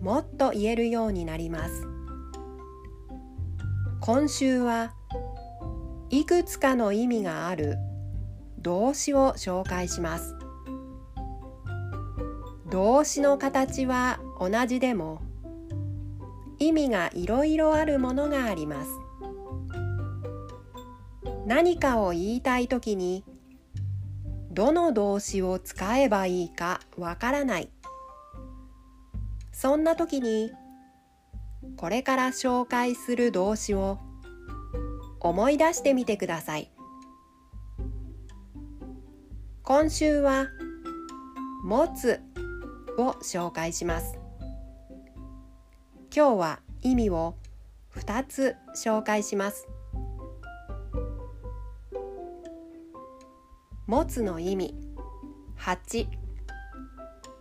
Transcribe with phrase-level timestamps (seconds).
[0.00, 1.86] もっと言えるようになります。
[4.00, 4.94] 今週は
[6.08, 7.76] いくつかの意味がある
[8.58, 10.34] 動詞を紹介します。
[12.70, 15.20] 動詞の形は同じでも
[16.58, 18.90] 意味がいろいろあるものがあります。
[21.46, 23.24] 何かを言いたいときに
[24.50, 27.70] どの動詞を使えばいいかわからない。
[29.60, 30.54] そんな時に
[31.76, 33.98] これから紹介する動詞を
[35.20, 36.72] 思い出してみてください。
[39.62, 40.46] 今週は
[41.62, 42.22] 「持つ」
[42.96, 44.18] を紹介します。
[46.10, 47.34] 今日は意味を
[47.96, 49.68] 2つ紹介します。
[53.86, 54.74] 持つの意味
[55.58, 56.08] 8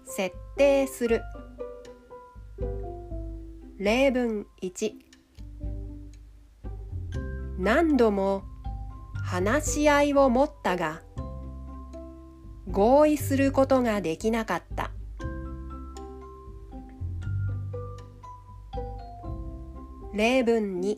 [0.03, 1.21] 設定する。
[3.79, 4.91] 例文1
[7.57, 8.43] 何度も
[9.23, 11.01] 話し合いを持ったが
[12.69, 14.91] 合意することができなかった。
[20.13, 20.97] 例文2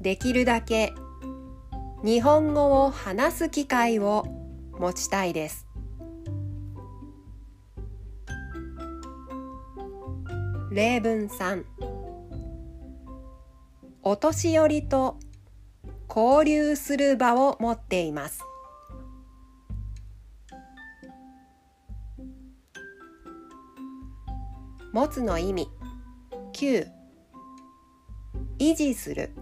[0.00, 0.94] できるだけ
[2.02, 4.24] 日本語を話す機会を
[4.78, 5.71] 持ちたいです。
[10.74, 11.64] 例文3
[14.02, 15.18] お年寄りと
[16.08, 18.40] 交流する場を持っています。
[24.94, 25.68] 持つの意味。
[26.54, 26.86] 9
[28.58, 29.34] 維持する。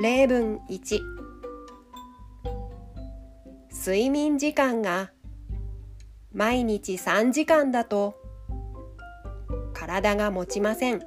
[0.00, 0.98] 例文1
[3.70, 5.10] 睡眠時間が
[6.32, 8.21] 毎日3時間だと
[9.92, 11.02] 体が持ちません。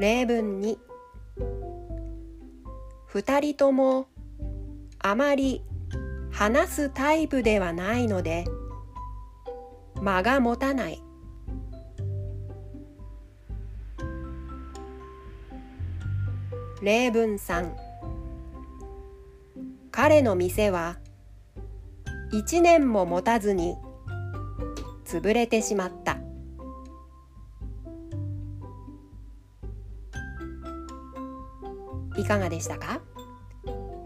[0.00, 0.76] 例文2
[3.06, 4.08] 二人とも
[4.98, 5.62] あまり
[6.32, 8.44] 話すタイプではないので
[10.02, 11.00] 間が持たない。
[16.82, 17.72] 例文3
[19.92, 20.96] 彼の店は
[22.32, 23.76] 1年も持たずに
[25.04, 26.18] 潰れてしまった。
[32.16, 33.00] いかがでしたか？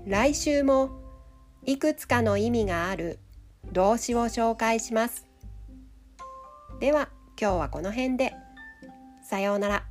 [0.07, 0.91] 来週も
[1.65, 3.19] いくつかの意味がある
[3.73, 5.27] 動詞を紹介します。
[6.81, 8.35] では今日はこの辺で。
[9.23, 9.85] さようなら。